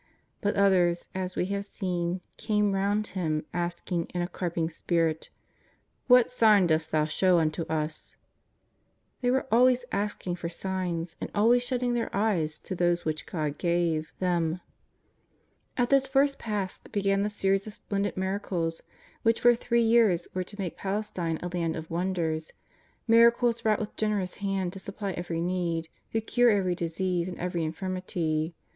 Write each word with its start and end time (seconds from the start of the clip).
But 0.41 0.55
others, 0.55 1.09
as 1.13 1.35
we 1.35 1.45
have 1.53 1.63
seen, 1.63 2.21
came 2.35 2.71
round 2.71 3.05
Him 3.13 3.45
asking 3.53 4.05
in 4.15 4.23
a 4.23 4.27
carping 4.27 4.67
spirit:" 4.67 5.29
What 6.07 6.31
sign 6.31 6.65
dost 6.65 6.89
Thou 6.89 7.05
show 7.05 7.37
unto 7.37 7.67
us?" 7.67 8.15
They 9.21 9.29
were 9.29 9.45
always 9.51 9.85
asking 9.91 10.37
for 10.37 10.49
signs 10.49 11.17
and 11.21 11.29
always 11.35 11.61
shutting 11.61 11.93
their 11.93 12.09
eyes 12.15 12.57
to 12.61 12.73
those 12.73 13.05
which 13.05 13.27
God 13.27 13.59
gave 13.59 14.11
150 14.17 14.23
JESUS 14.25 14.57
OF 14.57 15.77
NAZARETH. 15.77 15.77
them. 15.77 15.83
At 15.83 15.89
this 15.91 16.07
first 16.11 16.39
Pasch 16.39 16.79
began 16.91 17.21
the 17.21 17.29
series 17.29 17.67
of 17.67 17.73
splendid 17.75 18.17
miracles 18.17 18.81
which 19.21 19.39
for 19.39 19.53
three 19.53 19.83
years 19.83 20.27
were 20.33 20.43
to 20.43 20.59
make 20.59 20.77
Palestine 20.77 21.37
a 21.43 21.47
Land 21.47 21.75
of 21.75 21.91
wonders, 21.91 22.53
miracles 23.07 23.63
wrought 23.63 23.79
with 23.79 23.95
generous 23.97 24.37
hand 24.37 24.73
to 24.73 24.79
supply 24.79 25.11
every 25.11 25.41
need, 25.41 25.89
to 26.11 26.21
cure 26.21 26.49
every 26.49 26.73
disease 26.73 27.27
and 27.27 27.37
every 27.37 27.63
in 27.63 27.71
firmity. 27.71 28.53